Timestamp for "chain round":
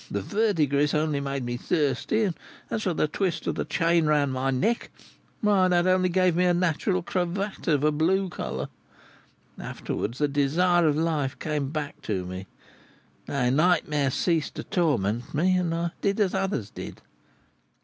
3.65-4.33